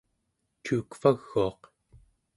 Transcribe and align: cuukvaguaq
cuukvaguaq 0.63 1.61